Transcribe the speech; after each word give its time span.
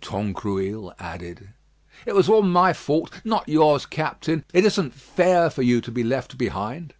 Tangrouille 0.00 0.92
added: 0.98 1.50
"It 2.04 2.12
was 2.16 2.28
all 2.28 2.42
my 2.42 2.72
fault 2.72 3.20
not 3.24 3.48
yours, 3.48 3.86
Captain. 3.86 4.44
It 4.52 4.64
isn't 4.64 4.92
fair 4.92 5.50
for 5.50 5.62
you 5.62 5.80
to 5.82 5.92
be 5.92 6.02
left 6.02 6.36
behind." 6.36 6.94